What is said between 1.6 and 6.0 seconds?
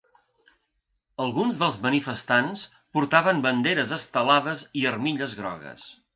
dels manifestants portaven banderes estelades i armilles grogues.